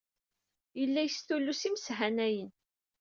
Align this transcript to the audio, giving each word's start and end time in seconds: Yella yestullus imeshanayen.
Yella 0.79 1.01
yestullus 1.03 1.61
imeshanayen. 1.67 2.51